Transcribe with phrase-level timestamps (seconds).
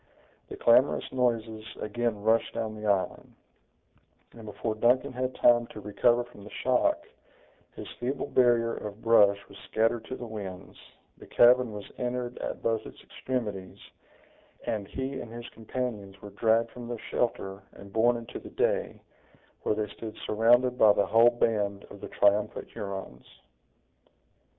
[0.49, 3.35] The clamorous noises again rushed down the island;
[4.33, 7.05] and before Duncan had time to recover from the shock,
[7.75, 10.75] his feeble barrier of brush was scattered to the winds,
[11.19, 13.77] the cavern was entered at both its extremities,
[14.65, 19.01] and he and his companions were dragged from their shelter and borne into the day,
[19.61, 23.27] where they stood surrounded by the whole band of the triumphant Hurons.